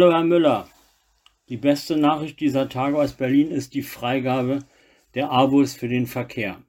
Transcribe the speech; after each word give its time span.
Hallo 0.00 0.12
Herr 0.14 0.24
Müller. 0.24 0.66
Die 1.50 1.58
beste 1.58 1.94
Nachricht 1.94 2.40
dieser 2.40 2.70
Tage 2.70 2.96
aus 2.96 3.12
Berlin 3.12 3.50
ist 3.50 3.74
die 3.74 3.82
Freigabe 3.82 4.60
der 5.14 5.30
Abos 5.30 5.74
für 5.74 5.88
den 5.88 6.06
Verkehr. 6.06 6.62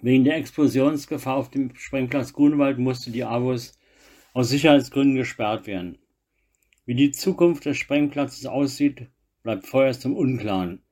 Wegen 0.00 0.22
der 0.22 0.36
Explosionsgefahr 0.36 1.34
auf 1.34 1.50
dem 1.50 1.74
Sprengplatz 1.74 2.32
Grunewald 2.32 2.78
musste 2.78 3.10
die 3.10 3.24
Abos 3.24 3.76
aus 4.32 4.48
Sicherheitsgründen 4.50 5.16
gesperrt 5.16 5.66
werden. 5.66 5.98
Wie 6.84 6.94
die 6.94 7.10
Zukunft 7.10 7.64
des 7.64 7.78
Sprengplatzes 7.78 8.46
aussieht, 8.46 9.08
bleibt 9.42 9.66
vorerst 9.66 10.04
im 10.04 10.14
Unklaren. 10.14 10.84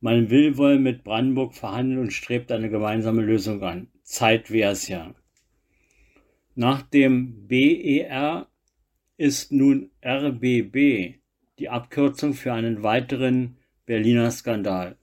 Man 0.00 0.28
will 0.28 0.58
wohl 0.58 0.78
mit 0.78 1.04
Brandenburg 1.04 1.54
verhandeln 1.54 2.00
und 2.00 2.12
strebt 2.12 2.52
eine 2.52 2.68
gemeinsame 2.68 3.22
Lösung 3.22 3.62
an. 3.62 3.88
Zeit 4.02 4.50
wär's 4.50 4.88
ja. 4.88 5.14
Nach 6.54 6.82
dem 6.82 7.46
BER 7.48 8.51
ist 9.22 9.52
nun 9.52 9.92
RBB 10.04 11.20
die 11.60 11.68
Abkürzung 11.68 12.34
für 12.34 12.52
einen 12.52 12.82
weiteren 12.82 13.56
Berliner 13.86 14.32
Skandal. 14.32 14.96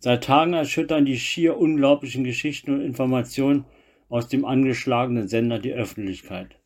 Seit 0.00 0.24
Tagen 0.24 0.54
erschüttern 0.54 1.04
die 1.04 1.16
schier 1.16 1.56
unglaublichen 1.56 2.24
Geschichten 2.24 2.72
und 2.72 2.80
Informationen 2.80 3.64
aus 4.08 4.26
dem 4.26 4.44
angeschlagenen 4.44 5.28
Sender 5.28 5.60
die 5.60 5.72
Öffentlichkeit. 5.72 6.58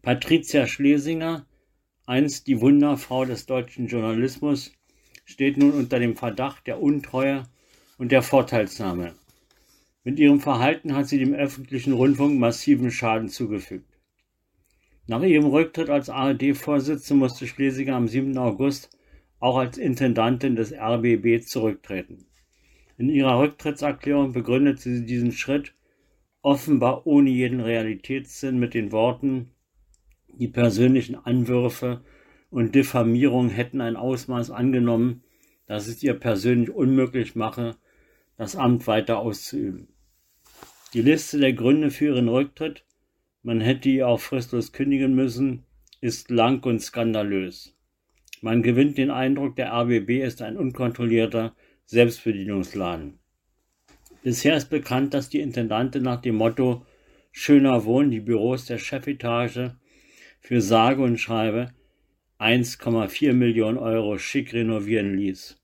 Patricia 0.00 0.66
Schlesinger, 0.66 1.44
einst 2.06 2.46
die 2.46 2.62
Wunderfrau 2.62 3.26
des 3.26 3.44
deutschen 3.44 3.86
Journalismus, 3.86 4.72
steht 5.26 5.58
nun 5.58 5.72
unter 5.72 5.98
dem 5.98 6.16
Verdacht 6.16 6.66
der 6.66 6.80
Untreue 6.80 7.42
und 7.98 8.12
der 8.12 8.22
Vorteilsnahme. 8.22 9.14
Mit 10.04 10.18
ihrem 10.18 10.40
Verhalten 10.40 10.96
hat 10.96 11.08
sie 11.08 11.18
dem 11.18 11.34
öffentlichen 11.34 11.92
Rundfunk 11.92 12.38
massiven 12.38 12.90
Schaden 12.90 13.28
zugefügt. 13.28 13.93
Nach 15.06 15.22
ihrem 15.22 15.46
Rücktritt 15.46 15.90
als 15.90 16.08
ARD-Vorsitzende 16.08 17.18
musste 17.18 17.46
Schlesinger 17.46 17.94
am 17.94 18.08
7. 18.08 18.38
August 18.38 18.88
auch 19.38 19.58
als 19.58 19.76
Intendantin 19.76 20.56
des 20.56 20.72
RBB 20.72 21.44
zurücktreten. 21.44 22.24
In 22.96 23.10
ihrer 23.10 23.38
Rücktrittserklärung 23.38 24.32
begründete 24.32 24.82
sie 24.82 25.04
diesen 25.04 25.32
Schritt 25.32 25.74
offenbar 26.40 27.06
ohne 27.06 27.28
jeden 27.28 27.60
Realitätssinn 27.60 28.58
mit 28.58 28.72
den 28.72 28.92
Worten, 28.92 29.50
die 30.28 30.48
persönlichen 30.48 31.16
Anwürfe 31.16 32.02
und 32.48 32.74
Diffamierung 32.74 33.50
hätten 33.50 33.82
ein 33.82 33.96
Ausmaß 33.96 34.50
angenommen, 34.50 35.22
dass 35.66 35.86
es 35.86 36.02
ihr 36.02 36.14
persönlich 36.14 36.70
unmöglich 36.70 37.34
mache, 37.34 37.76
das 38.38 38.56
Amt 38.56 38.86
weiter 38.86 39.18
auszuüben. 39.18 39.88
Die 40.94 41.02
Liste 41.02 41.38
der 41.38 41.52
Gründe 41.52 41.90
für 41.90 42.06
ihren 42.06 42.28
Rücktritt 42.28 42.84
man 43.44 43.60
hätte 43.60 43.90
ihr 43.90 44.08
auch 44.08 44.20
fristlos 44.20 44.72
kündigen 44.72 45.14
müssen, 45.14 45.64
ist 46.00 46.30
lang 46.30 46.64
und 46.64 46.80
skandalös. 46.80 47.76
Man 48.40 48.62
gewinnt 48.62 48.98
den 48.98 49.10
Eindruck, 49.10 49.54
der 49.56 49.72
RBB 49.72 50.22
ist 50.24 50.42
ein 50.42 50.56
unkontrollierter 50.56 51.54
Selbstbedienungsladen. 51.84 53.18
Bisher 54.22 54.56
ist 54.56 54.70
bekannt, 54.70 55.12
dass 55.12 55.28
die 55.28 55.40
Intendante 55.40 56.00
nach 56.00 56.20
dem 56.20 56.36
Motto 56.36 56.86
Schöner 57.32 57.84
Wohnen 57.84 58.10
die 58.10 58.20
Büros 58.20 58.64
der 58.64 58.78
Chefetage 58.78 59.76
für 60.40 60.60
sage 60.60 61.02
und 61.02 61.18
schreibe 61.18 61.72
1,4 62.38 63.32
Millionen 63.34 63.76
Euro 63.76 64.18
schick 64.18 64.54
renovieren 64.54 65.16
ließ. 65.16 65.60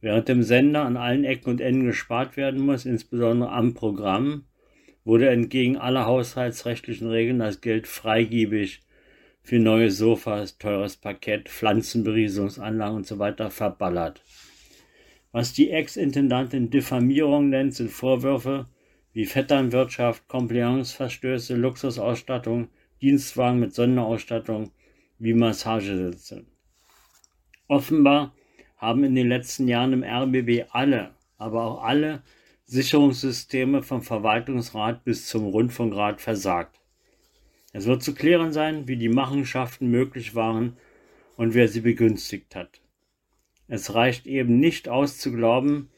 Während 0.00 0.28
dem 0.28 0.42
Sender 0.42 0.84
an 0.84 0.96
allen 0.96 1.24
Ecken 1.24 1.50
und 1.50 1.60
Enden 1.60 1.86
gespart 1.86 2.36
werden 2.36 2.64
muss, 2.64 2.84
insbesondere 2.84 3.50
am 3.50 3.74
Programm, 3.74 4.44
wurde 5.04 5.28
entgegen 5.28 5.76
aller 5.76 6.06
haushaltsrechtlichen 6.06 7.08
Regeln 7.08 7.38
das 7.38 7.60
Geld 7.60 7.86
freigebig 7.86 8.80
für 9.42 9.58
neue 9.58 9.90
Sofas, 9.90 10.56
teures 10.58 10.96
Parkett, 10.96 11.48
Pflanzenberiesungsanlagen 11.48 13.00
usw. 13.00 13.34
So 13.36 13.50
verballert. 13.50 14.22
Was 15.32 15.52
die 15.52 15.70
Ex-Intendantin 15.70 16.70
Diffamierung 16.70 17.50
nennt, 17.50 17.74
sind 17.74 17.90
Vorwürfe 17.90 18.66
wie 19.12 19.26
Vetternwirtschaft, 19.26 20.26
Compliance-Verstöße, 20.28 21.54
Luxusausstattung, 21.54 22.68
Dienstwagen 23.02 23.60
mit 23.60 23.74
Sonderausstattung 23.74 24.70
wie 25.18 25.34
Massagesitze. 25.34 26.44
Offenbar 27.68 28.34
haben 28.76 29.04
in 29.04 29.14
den 29.14 29.28
letzten 29.28 29.68
Jahren 29.68 29.92
im 29.92 30.04
RBB 30.04 30.68
alle, 30.70 31.10
aber 31.36 31.64
auch 31.64 31.82
alle 31.82 32.22
Sicherungssysteme 32.66 33.82
vom 33.82 34.00
Verwaltungsrat 34.00 35.04
bis 35.04 35.26
zum 35.26 35.44
Rundfunkrat 35.44 36.22
versagt. 36.22 36.80
Es 37.74 37.84
wird 37.86 38.02
zu 38.02 38.14
klären 38.14 38.52
sein, 38.52 38.88
wie 38.88 38.96
die 38.96 39.10
Machenschaften 39.10 39.90
möglich 39.90 40.34
waren 40.34 40.78
und 41.36 41.52
wer 41.52 41.68
sie 41.68 41.82
begünstigt 41.82 42.56
hat. 42.56 42.80
Es 43.68 43.94
reicht 43.94 44.26
eben 44.26 44.60
nicht 44.60 44.88
aus 44.88 45.18
zu 45.18 45.30
glauben, 45.30 45.90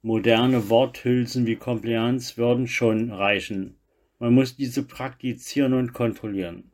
moderne 0.00 0.70
Worthülsen 0.70 1.46
wie 1.46 1.56
Compliance 1.56 2.38
würden 2.38 2.68
schon 2.68 3.10
reichen. 3.10 3.76
Man 4.18 4.32
muss 4.32 4.56
diese 4.56 4.82
praktizieren 4.82 5.74
und 5.74 5.92
kontrollieren. 5.92 6.70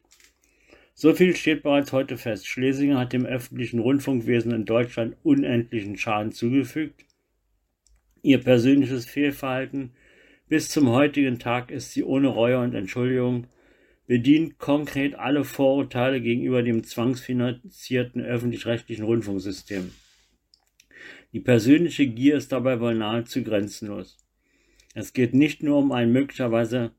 So 0.95 1.13
viel 1.13 1.35
steht 1.35 1.65
bereits 1.65 1.93
heute 1.93 2.19
fest. 2.19 2.47
Schlesinger 2.47 2.99
hat 3.01 3.13
dem 3.13 3.27
öffentlichen 3.27 3.81
Rundfunkwesen 3.81 4.53
in 4.53 4.65
Deutschland 4.65 5.17
unendlichen 5.25 5.97
Schaden 5.97 6.31
zugefügt 6.31 7.05
Ihr 8.23 8.39
persönliches 8.39 9.07
Fehlverhalten 9.07 9.93
bis 10.49 10.69
zum 10.69 10.91
heutigen 10.91 11.39
Tag 11.39 11.71
ist 11.71 11.93
sie 11.93 12.03
ohne 12.05 12.29
Reue 12.29 12.59
und 12.59 12.75
Entschuldigung, 12.75 13.47
bedient 14.07 14.59
konkret 14.59 15.15
alle 15.15 15.45
Vorurteile 15.45 16.21
gegenüber 16.21 16.63
dem 16.63 16.83
zwangsfinanzierten 16.83 18.21
öffentlich-rechtlichen 18.23 19.05
Rundfunksystem. 19.05 19.93
Die 21.33 21.41
persönliche 21.41 22.09
Gier 22.09 22.37
ist 22.37 22.51
dabei 22.51 22.81
wohl 22.81 22.95
nahezu 22.95 23.45
grenzenlos. 23.45 24.19
Es 24.95 25.13
geht 25.13 25.33
nicht 25.33 25.63
nur 25.63 25.79
um 25.79 25.93
ein 25.93 26.11
möglicherweise 26.11 26.91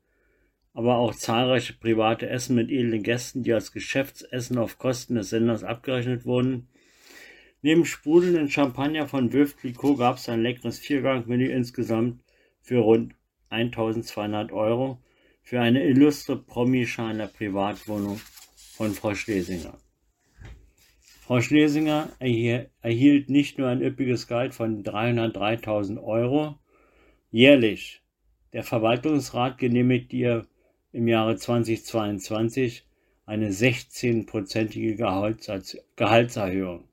aber 0.74 0.96
auch 0.96 1.14
zahlreiche 1.14 1.74
private 1.74 2.28
Essen 2.28 2.56
mit 2.56 2.70
edlen 2.70 3.02
Gästen, 3.02 3.42
die 3.42 3.52
als 3.52 3.72
Geschäftsessen 3.72 4.58
auf 4.58 4.78
Kosten 4.78 5.16
des 5.16 5.30
Senders 5.30 5.64
abgerechnet 5.64 6.24
wurden, 6.24 6.68
Neben 7.64 7.84
sprudelnden 7.84 8.50
Champagner 8.50 9.06
von 9.06 9.32
Veuve 9.32 9.54
Clicquot 9.54 9.96
gab 9.96 10.16
es 10.16 10.28
ein 10.28 10.42
leckeres 10.42 10.80
Viergang-Menü 10.80 11.46
insgesamt 11.48 12.20
für 12.60 12.78
rund 12.78 13.14
1200 13.50 14.50
Euro 14.50 14.98
für 15.44 15.60
eine 15.60 15.84
illustre 15.84 16.36
Promi-Schar 16.36 17.12
in 17.12 17.18
der 17.18 17.28
Privatwohnung 17.28 18.20
von 18.56 18.90
Frau 18.92 19.14
Schlesinger. 19.14 19.78
Frau 21.20 21.40
Schlesinger 21.40 22.08
erhielt 22.18 23.30
nicht 23.30 23.58
nur 23.58 23.68
ein 23.68 23.80
üppiges 23.80 24.26
Gehalt 24.26 24.54
von 24.54 24.82
303.000 24.82 26.02
Euro 26.02 26.58
jährlich. 27.30 28.02
Der 28.52 28.64
Verwaltungsrat 28.64 29.58
genehmigte 29.58 30.16
ihr 30.16 30.46
im 30.92 31.06
Jahre 31.06 31.36
2022 31.36 32.84
eine 33.24 33.50
16-prozentige 33.50 34.96
Gehaltserhöhung. 35.94 36.88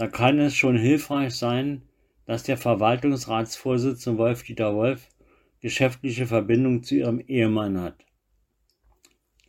Da 0.00 0.08
kann 0.08 0.38
es 0.38 0.56
schon 0.56 0.78
hilfreich 0.78 1.34
sein, 1.34 1.82
dass 2.24 2.42
der 2.42 2.56
Verwaltungsratsvorsitzende 2.56 4.18
Wolf-Dieter 4.18 4.74
Wolf 4.74 5.10
geschäftliche 5.60 6.26
Verbindung 6.26 6.82
zu 6.82 6.94
ihrem 6.94 7.20
Ehemann 7.20 7.78
hat. 7.78 8.06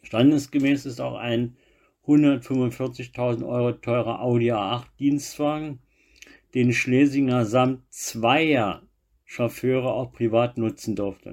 Standesgemäß 0.01 0.85
ist 0.85 0.99
auch 0.99 1.15
ein 1.15 1.55
145.000 2.05 3.47
Euro 3.47 3.71
teurer 3.71 4.21
Audi 4.21 4.51
A8 4.51 4.87
Dienstwagen, 4.99 5.79
den 6.53 6.73
Schlesinger 6.73 7.45
samt 7.45 7.89
zweier 7.89 8.81
Chauffeure 9.23 9.93
auch 9.93 10.11
privat 10.11 10.57
nutzen 10.57 10.97
durfte. 10.97 11.31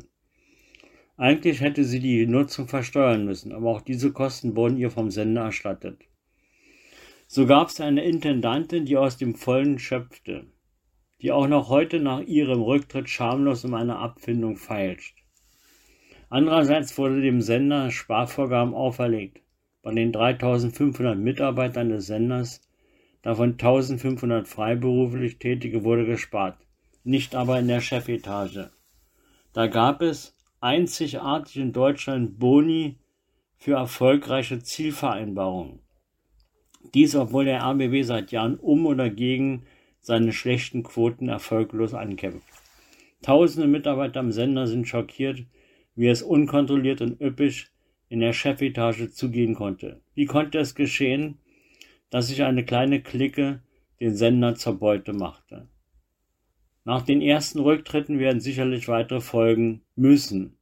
Eigentlich 1.17 1.61
hätte 1.61 1.83
sie 1.83 1.99
die 1.99 2.25
Nutzung 2.25 2.69
versteuern 2.69 3.25
müssen, 3.25 3.51
aber 3.51 3.69
auch 3.69 3.81
diese 3.81 4.13
Kosten 4.13 4.55
wurden 4.55 4.77
ihr 4.77 4.93
vom 4.93 5.11
Sender 5.11 5.43
erstattet. 5.43 6.08
So 7.31 7.45
gab 7.45 7.69
es 7.69 7.79
eine 7.79 8.05
Intendantin, 8.05 8.87
die 8.87 8.97
aus 8.97 9.19
dem 9.19 9.35
Vollen 9.35 9.79
schöpfte, 9.79 10.47
die 11.21 11.31
auch 11.31 11.47
noch 11.47 11.69
heute 11.69 12.01
nach 12.01 12.21
ihrem 12.21 12.63
Rücktritt 12.63 13.11
schamlos 13.11 13.67
um 13.67 13.75
eine 13.75 13.97
Abfindung 13.99 14.57
feilscht. 14.57 15.15
Andererseits 16.31 16.97
wurde 16.97 17.21
dem 17.21 17.43
Sender 17.43 17.91
Sparvorgaben 17.91 18.73
auferlegt. 18.73 19.43
Bei 19.83 19.93
den 19.93 20.11
3500 20.11 21.19
Mitarbeitern 21.19 21.91
des 21.91 22.07
Senders, 22.07 22.63
davon 23.21 23.53
1500 23.53 24.49
freiberuflich 24.49 25.39
Tätige, 25.39 25.85
wurde 25.85 26.07
gespart, 26.07 26.57
nicht 27.05 27.35
aber 27.35 27.59
in 27.59 27.69
der 27.69 27.83
Chefetage. 27.83 28.71
Da 29.53 29.67
gab 29.67 30.01
es 30.01 30.35
einzigartig 30.61 31.59
in 31.59 31.75
Deutschland 31.75 32.39
Boni 32.39 32.97
für 33.59 33.75
erfolgreiche 33.75 34.61
Zielvereinbarungen. 34.61 35.81
Dies, 36.95 37.15
obwohl 37.15 37.45
der 37.45 37.63
RBB 37.63 38.05
seit 38.05 38.33
Jahren 38.33 38.57
um 38.57 38.87
oder 38.87 39.11
gegen 39.11 39.65
seine 40.01 40.33
schlechten 40.33 40.83
Quoten 40.83 41.29
erfolglos 41.29 41.95
ankämpft. 41.95 42.49
Tausende 43.23 43.67
Mitarbeiter 43.67 44.21
am 44.21 44.33
Sender 44.33 44.67
sind 44.67 44.87
schockiert, 44.87 45.45
wie 45.97 46.09
es 46.09 46.23
unkontrolliert 46.23 47.01
und 47.01 47.21
üppig 47.21 47.69
in 48.09 48.21
der 48.21 48.33
Chefetage 48.33 49.11
zugehen 49.11 49.55
konnte. 49.55 50.01
Wie 50.15 50.27
konnte 50.27 50.59
es 50.59 50.75
geschehen, 50.75 51.39
dass 52.11 52.29
sich 52.29 52.43
eine 52.43 52.65
kleine 52.65 53.03
Clique 53.03 53.61
den 54.01 54.15
Sender 54.15 54.55
zur 54.55 54.79
Beute 54.79 55.13
machte. 55.13 55.69
Nach 56.85 57.03
den 57.03 57.21
ersten 57.21 57.59
Rücktritten 57.59 58.19
werden 58.19 58.41
sicherlich 58.41 58.89
weitere 58.89 59.21
folgen 59.21 59.83
müssen. 59.95 60.57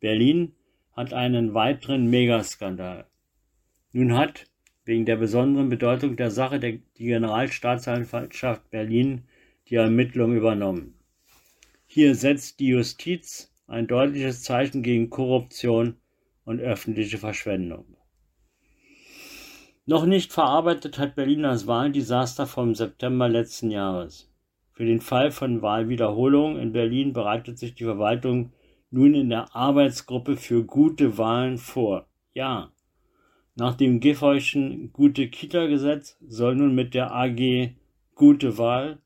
Berlin 0.00 0.54
hat 0.92 1.12
einen 1.12 1.52
weiteren 1.52 2.08
Megaskandal. 2.08 3.06
Nun 3.92 4.16
hat 4.16 4.46
wegen 4.86 5.04
der 5.04 5.16
besonderen 5.16 5.68
Bedeutung 5.68 6.16
der 6.16 6.30
Sache 6.30 6.58
der, 6.58 6.78
die 6.96 7.04
Generalstaatsanwaltschaft 7.04 8.70
Berlin 8.70 9.24
die 9.68 9.74
Ermittlung 9.74 10.34
übernommen. 10.34 10.94
Hier 11.86 12.14
setzt 12.14 12.60
die 12.60 12.68
Justiz 12.68 13.52
ein 13.66 13.88
deutliches 13.88 14.42
Zeichen 14.42 14.82
gegen 14.82 15.10
Korruption 15.10 15.96
und 16.44 16.60
öffentliche 16.60 17.18
Verschwendung. 17.18 17.96
Noch 19.86 20.06
nicht 20.06 20.32
verarbeitet 20.32 20.98
hat 20.98 21.16
Berlin 21.16 21.42
das 21.42 21.66
Wahldesaster 21.66 22.46
vom 22.46 22.74
September 22.74 23.28
letzten 23.28 23.70
Jahres. 23.70 24.32
Für 24.72 24.84
den 24.84 25.00
Fall 25.00 25.30
von 25.30 25.62
Wahlwiederholung 25.62 26.58
in 26.58 26.72
Berlin 26.72 27.12
bereitet 27.12 27.58
sich 27.58 27.74
die 27.74 27.84
Verwaltung 27.84 28.52
nun 28.90 29.14
in 29.14 29.30
der 29.30 29.54
Arbeitsgruppe 29.54 30.36
für 30.36 30.64
gute 30.64 31.18
Wahlen 31.18 31.58
vor. 31.58 32.08
Ja, 32.34 32.72
nach 33.56 33.74
dem 33.74 34.00
Giffeyschen 34.00 34.92
Gute-Kita-Gesetz 34.92 36.18
soll 36.28 36.56
nun 36.56 36.74
mit 36.74 36.92
der 36.92 37.12
AG 37.12 37.70
Gute 38.14 38.58
Wahl 38.58 38.98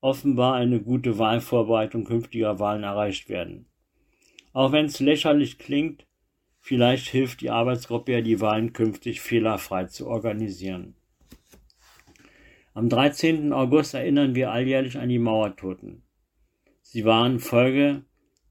offenbar 0.00 0.54
eine 0.54 0.80
gute 0.80 1.18
Wahlvorbereitung 1.18 2.04
künftiger 2.04 2.60
Wahlen 2.60 2.84
erreicht 2.84 3.28
werden. 3.28 3.66
Auch 4.52 4.70
wenn 4.70 4.86
es 4.86 5.00
lächerlich 5.00 5.58
klingt, 5.58 6.06
vielleicht 6.60 7.08
hilft 7.08 7.40
die 7.40 7.50
Arbeitsgruppe 7.50 8.12
ja, 8.12 8.20
die 8.20 8.40
Wahlen 8.40 8.72
künftig 8.72 9.20
fehlerfrei 9.20 9.86
zu 9.86 10.06
organisieren. 10.06 10.94
Am 12.74 12.88
13. 12.88 13.52
August 13.52 13.94
erinnern 13.94 14.36
wir 14.36 14.52
alljährlich 14.52 14.96
an 14.96 15.08
die 15.08 15.18
Mauertoten. 15.18 16.02
Sie 16.82 17.04
waren 17.04 17.40
Folge 17.40 18.04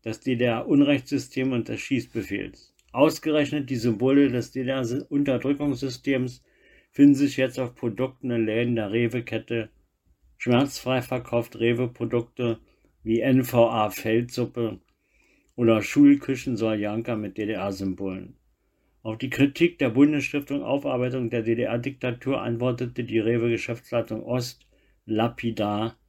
des 0.03 0.19
DDR-Unrechtssystems 0.19 1.53
und 1.53 1.69
des 1.69 1.79
Schießbefehls. 1.79 2.73
Ausgerechnet 2.97 3.69
die 3.69 3.75
Symbole 3.75 4.31
des 4.31 4.53
DDR-Unterdrückungssystems 4.53 6.41
finden 6.89 7.13
sich 7.13 7.37
jetzt 7.37 7.59
auf 7.59 7.75
Produkten 7.75 8.31
in 8.31 8.47
Läden 8.47 8.75
der 8.75 8.91
Rewe-Kette. 8.91 9.69
Schmerzfrei 10.39 11.03
verkauft 11.03 11.59
Rewe-Produkte 11.59 12.57
wie 13.03 13.21
NVA 13.21 13.91
Feldsuppe 13.91 14.79
oder 15.55 15.83
Schulküchen 15.83 16.57
Soljanka 16.57 17.15
mit 17.15 17.37
DDR-Symbolen. 17.37 18.35
Auf 19.03 19.19
die 19.19 19.29
Kritik 19.29 19.77
der 19.77 19.91
Bundesstiftung 19.91 20.63
Aufarbeitung 20.63 21.29
der 21.29 21.43
DDR-Diktatur 21.43 22.41
antwortete 22.41 23.03
die 23.03 23.19
Rewe-Geschäftsleitung 23.19 24.23
Ost 24.23 24.65
lapidar. 25.05 25.99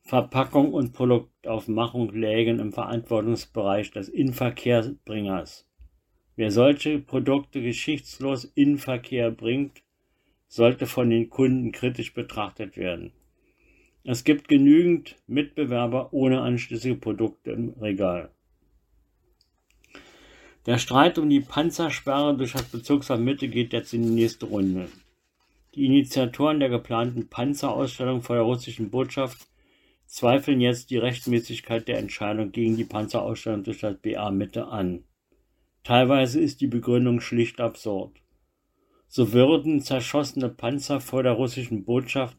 Verpackung 0.00 0.72
und 0.72 0.94
Produktaufmachung 0.94 2.14
lägen 2.14 2.60
im 2.60 2.72
Verantwortungsbereich 2.72 3.90
des 3.90 4.08
Inverkehrbringers. 4.08 5.68
Wer 6.36 6.50
solche 6.50 6.98
Produkte 6.98 7.62
geschichtslos 7.62 8.44
in 8.54 8.78
Verkehr 8.78 9.30
bringt, 9.30 9.82
sollte 10.48 10.86
von 10.86 11.10
den 11.10 11.30
Kunden 11.30 11.70
kritisch 11.70 12.12
betrachtet 12.12 12.76
werden. 12.76 13.12
Es 14.02 14.24
gibt 14.24 14.48
genügend 14.48 15.16
Mitbewerber 15.26 16.12
ohne 16.12 16.40
anschließende 16.42 16.98
Produkte 16.98 17.52
im 17.52 17.70
Regal. 17.80 18.30
Der 20.66 20.78
Streit 20.78 21.18
um 21.18 21.30
die 21.30 21.40
Panzersperre 21.40 22.36
durch 22.36 22.52
das 22.52 22.64
Bezirksamt 22.64 23.24
Mitte 23.24 23.48
geht 23.48 23.72
jetzt 23.72 23.94
in 23.94 24.02
die 24.02 24.22
nächste 24.22 24.46
Runde. 24.46 24.88
Die 25.74 25.86
Initiatoren 25.86 26.60
der 26.60 26.68
geplanten 26.68 27.28
Panzerausstellung 27.28 28.22
vor 28.22 28.36
der 28.36 28.44
russischen 28.44 28.90
Botschaft 28.90 29.46
zweifeln 30.06 30.60
jetzt 30.60 30.90
die 30.90 30.98
Rechtmäßigkeit 30.98 31.86
der 31.88 31.98
Entscheidung 31.98 32.52
gegen 32.52 32.76
die 32.76 32.84
Panzerausstellung 32.84 33.64
durch 33.64 33.80
das 33.80 33.96
BA 33.96 34.30
Mitte 34.30 34.66
an. 34.68 35.04
Teilweise 35.84 36.40
ist 36.40 36.62
die 36.62 36.66
Begründung 36.66 37.20
schlicht 37.20 37.60
absurd. 37.60 38.16
So 39.06 39.34
würden 39.34 39.82
zerschossene 39.82 40.48
Panzer 40.48 40.98
vor 40.98 41.22
der 41.22 41.32
russischen 41.32 41.84
Botschaft 41.84 42.38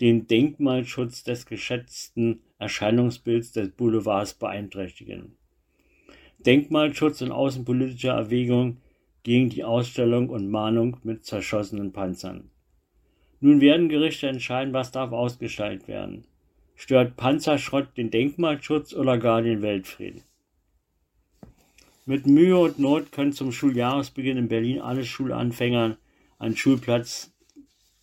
den 0.00 0.26
Denkmalschutz 0.26 1.22
des 1.22 1.46
geschätzten 1.46 2.42
Erscheinungsbilds 2.58 3.52
des 3.52 3.70
Boulevards 3.70 4.34
beeinträchtigen. 4.34 5.36
Denkmalschutz 6.38 7.22
und 7.22 7.30
außenpolitische 7.30 8.08
Erwägung 8.08 8.78
gegen 9.22 9.50
die 9.50 9.62
Ausstellung 9.62 10.28
und 10.28 10.50
Mahnung 10.50 10.96
mit 11.04 11.24
zerschossenen 11.24 11.92
Panzern. 11.92 12.50
Nun 13.38 13.60
werden 13.60 13.88
Gerichte 13.88 14.26
entscheiden, 14.26 14.72
was 14.72 14.90
darf 14.90 15.12
ausgeschaltet 15.12 15.86
werden. 15.86 16.24
Stört 16.74 17.16
Panzerschrott 17.16 17.96
den 17.96 18.10
Denkmalschutz 18.10 18.94
oder 18.94 19.16
gar 19.18 19.42
den 19.42 19.62
Weltfrieden? 19.62 20.22
Mit 22.10 22.26
Mühe 22.26 22.58
und 22.58 22.80
Not 22.80 23.12
können 23.12 23.32
zum 23.32 23.52
Schuljahresbeginn 23.52 24.36
in 24.36 24.48
Berlin 24.48 24.80
alle 24.80 25.04
Schulanfängern 25.04 25.96
ein 26.40 26.56
Schulplatz 26.56 27.32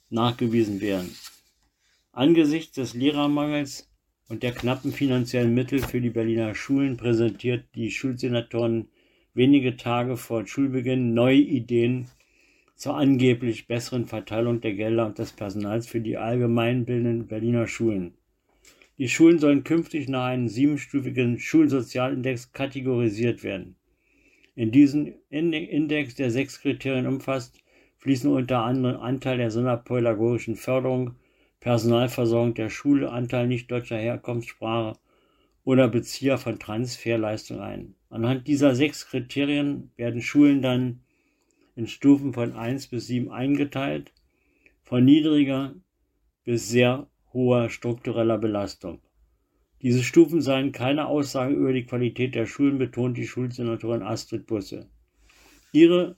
nachgewiesen 0.09 0.80
werden. 0.80 1.13
Angesichts 2.13 2.75
des 2.75 2.94
Lehrermangels 2.94 3.92
und 4.30 4.44
der 4.44 4.54
knappen 4.54 4.94
finanziellen 4.94 5.54
Mittel 5.54 5.80
für 5.80 6.00
die 6.00 6.09
Berliner 6.09 6.56
Schulen 6.56 6.95
präsentiert 6.95 7.65
die 7.75 7.92
Schulsenatoren 7.92 8.88
wenige 9.33 9.75
Tage 9.75 10.15
vor 10.15 10.48
Schulbeginn 10.48 11.13
neue 11.13 11.42
Ideen 11.42 12.07
zur 12.77 12.95
angeblich 12.95 13.68
besseren 13.68 14.06
Verteilung 14.06 14.62
der 14.62 14.75
Gelder 14.75 15.07
und 15.07 15.19
des 15.19 15.33
Personals 15.33 15.86
für 15.86 16.00
die 16.00 16.15
allgemeinbildenden 16.15 17.27
Berliner 17.27 17.68
Schulen. 17.68 18.13
Die 19.00 19.09
Schulen 19.09 19.39
sollen 19.39 19.65
künftig 19.65 20.07
nach 20.07 20.27
einem 20.27 20.48
siebenstufigen 20.48 21.39
Schulsozialindex 21.39 22.54
kategorisiert 22.54 23.44
werden. 23.44 23.75
In 24.57 24.71
diesen 24.71 25.13
Index, 25.30 26.15
der 26.15 26.31
sechs 26.31 26.59
Kriterien 26.59 27.06
umfasst, 27.06 27.61
fließen 27.97 28.31
unter 28.31 28.64
anderem 28.64 28.99
Anteil 28.99 29.37
der 29.37 29.52
sonderpädagogischen 29.52 30.56
Förderung, 30.56 31.14
Personalversorgung 31.59 32.56
der 32.56 32.71
Schule, 32.71 33.11
Anteil 33.11 33.45
nicht 33.45 33.69
deutscher 33.69 33.99
Herkunftssprache 33.99 34.97
oder 35.64 35.87
Bezieher 35.87 36.40
von 36.40 36.57
Transferleistung 36.57 37.59
ein. 37.59 37.94
Anhand 38.09 38.47
dieser 38.47 38.73
sechs 38.73 39.06
Kriterien 39.07 39.92
werden 39.95 40.23
Schulen 40.23 40.64
dann 40.64 41.02
in 41.76 41.85
Stufen 41.85 42.33
von 42.33 42.54
1 42.54 42.87
bis 42.87 43.06
7 43.06 43.30
eingeteilt, 43.30 44.11
von 44.81 45.06
niedriger 45.06 45.76
bis 46.45 46.68
sehr 46.68 47.06
hoher 47.31 47.69
struktureller 47.69 48.40
Belastung. 48.40 49.02
Diese 49.81 50.04
Stufen 50.04 50.42
seien 50.42 50.72
keine 50.72 51.07
Aussage 51.07 51.54
über 51.54 51.72
die 51.72 51.86
Qualität 51.86 52.34
der 52.34 52.48
Schulen, 52.48 52.80
betont 52.80 53.16
die 53.18 53.28
Schulsenatorin 53.28 54.02
Astrid 54.02 54.48
Busse. 54.48 54.90
Ihre 55.72 56.16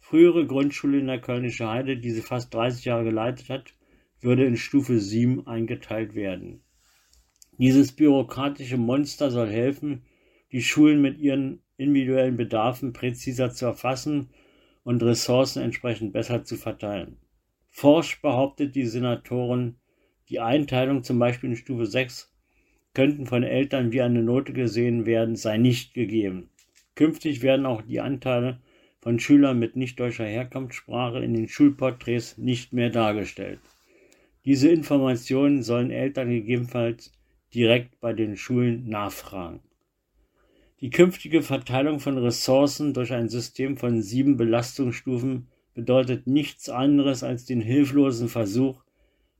frühere 0.00 0.46
Grundschule 0.46 0.98
in 0.98 1.06
der 1.06 1.20
Kölnische 1.20 1.68
Heide, 1.68 1.96
die 1.96 2.10
sie 2.10 2.22
fast 2.22 2.52
30 2.54 2.86
Jahre 2.86 3.04
geleitet 3.04 3.50
hat, 3.50 3.74
würde 4.20 4.44
in 4.44 4.56
Stufe 4.56 4.98
7 4.98 5.46
eingeteilt 5.46 6.14
werden. 6.14 6.60
Dieses 7.58 7.92
bürokratische 7.92 8.76
Monster 8.76 9.30
soll 9.30 9.48
helfen, 9.48 10.02
die 10.50 10.62
Schulen 10.62 11.00
mit 11.00 11.18
ihren 11.18 11.60
individuellen 11.76 12.36
Bedarfen 12.36 12.92
präziser 12.92 13.50
zu 13.50 13.66
erfassen 13.66 14.30
und 14.82 15.02
Ressourcen 15.02 15.62
entsprechend 15.62 16.12
besser 16.12 16.44
zu 16.44 16.56
verteilen. 16.56 17.16
Forsch 17.68 18.20
behauptet 18.22 18.74
die 18.74 18.86
Senatoren, 18.86 19.76
die 20.28 20.40
Einteilung 20.40 21.04
zum 21.04 21.18
Beispiel 21.18 21.50
in 21.50 21.56
Stufe 21.56 21.86
6 21.86 22.32
könnten 22.98 23.26
von 23.26 23.44
Eltern 23.44 23.92
wie 23.92 24.02
eine 24.02 24.24
Note 24.24 24.52
gesehen 24.52 25.06
werden, 25.06 25.36
sei 25.36 25.56
nicht 25.56 25.94
gegeben. 25.94 26.50
Künftig 26.96 27.42
werden 27.42 27.64
auch 27.64 27.80
die 27.82 28.00
Anteile 28.00 28.58
von 28.98 29.20
Schülern 29.20 29.56
mit 29.60 29.76
nicht 29.76 30.00
deutscher 30.00 30.24
Herkunftssprache 30.24 31.20
in 31.20 31.32
den 31.32 31.46
Schulporträts 31.46 32.38
nicht 32.38 32.72
mehr 32.72 32.90
dargestellt. 32.90 33.60
Diese 34.44 34.68
Informationen 34.68 35.62
sollen 35.62 35.92
Eltern 35.92 36.28
gegebenenfalls 36.28 37.12
direkt 37.54 38.00
bei 38.00 38.14
den 38.14 38.36
Schulen 38.36 38.88
nachfragen. 38.88 39.60
Die 40.80 40.90
künftige 40.90 41.42
Verteilung 41.42 42.00
von 42.00 42.18
Ressourcen 42.18 42.94
durch 42.94 43.12
ein 43.12 43.28
System 43.28 43.76
von 43.76 44.02
sieben 44.02 44.36
Belastungsstufen 44.36 45.46
bedeutet 45.72 46.26
nichts 46.26 46.68
anderes 46.68 47.22
als 47.22 47.44
den 47.44 47.60
hilflosen 47.60 48.28
Versuch, 48.28 48.82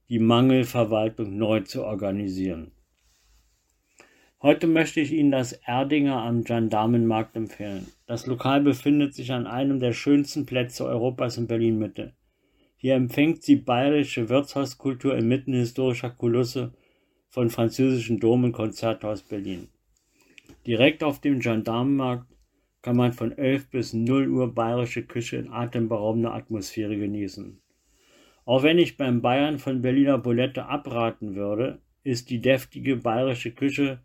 die 0.09 0.21
Mangelverwaltung 0.21 1.37
neu 1.37 1.63
zu 1.63 1.83
organisieren. 1.83 2.71
Heute 4.41 4.69
möchte 4.69 5.01
ich 5.01 5.11
Ihnen 5.11 5.33
das 5.33 5.53
Erdinger 5.53 6.23
am 6.23 6.45
Gendarmenmarkt 6.45 7.35
empfehlen. 7.35 7.89
Das 8.07 8.27
Lokal 8.27 8.61
befindet 8.61 9.13
sich 9.13 9.33
an 9.33 9.49
einem 9.49 9.81
der 9.81 9.93
schönsten 9.93 10.47
Plätze 10.47 10.85
Europas 10.85 11.39
in 11.39 11.49
Berlin 11.49 11.77
Mitte. 11.77 12.15
Hier 12.77 12.95
empfängt 12.95 13.43
sie 13.43 13.57
bayerische 13.57 14.29
Wirtshauskultur 14.29 15.17
inmitten 15.17 15.55
historischer 15.55 16.11
Kulisse 16.11 16.73
von 17.27 17.51
französischen 17.51 18.21
Dom 18.21 18.45
und 18.45 18.53
Konzerthaus 18.53 19.25
Berlin. 19.25 19.71
Direkt 20.69 21.03
auf 21.03 21.21
dem 21.21 21.41
Gendarmenmarkt 21.41 22.33
kann 22.81 22.97
man 22.97 23.13
von 23.13 23.37
11 23.37 23.71
bis 23.71 23.93
0 23.93 24.29
Uhr 24.29 24.55
bayerische 24.55 25.03
Küche 25.03 25.39
in 25.39 25.51
atemberaubender 25.51 26.33
Atmosphäre 26.33 26.97
genießen. 26.97 27.61
Auch 28.45 28.63
wenn 28.63 28.79
ich 28.79 28.97
beim 28.97 29.21
Bayern 29.21 29.59
von 29.59 29.83
Berliner 29.83 30.19
Bulette 30.19 30.67
abraten 30.67 31.35
würde, 31.35 31.83
ist 32.05 32.31
die 32.31 32.41
deftige 32.41 32.95
bayerische 32.99 33.51
Küche 33.51 33.99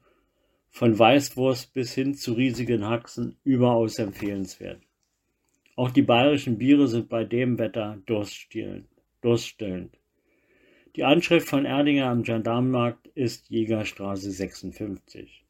von 0.74 0.98
Weißwurst 0.98 1.72
bis 1.76 1.94
hin 1.94 2.16
zu 2.16 2.34
riesigen 2.34 2.84
Haxen 2.84 3.38
überaus 3.44 4.00
empfehlenswert. 4.00 4.82
Auch 5.76 5.92
die 5.92 6.02
bayerischen 6.02 6.58
Biere 6.58 6.88
sind 6.88 7.10
bei 7.10 7.24
dem 7.24 7.60
Wetter 7.60 8.00
durststellend. 8.08 8.88
Die 10.96 11.04
Anschrift 11.04 11.48
von 11.48 11.66
Erdinger 11.66 12.08
am 12.08 12.24
Gendarmenmarkt 12.24 13.06
ist 13.14 13.52
Jägerstraße 13.52 14.32
56. 14.32 15.46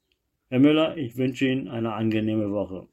Herr 0.49 0.59
Müller, 0.59 0.97
ich 0.97 1.15
wünsche 1.15 1.47
Ihnen 1.47 1.69
eine 1.69 1.93
angenehme 1.93 2.51
Woche. 2.51 2.87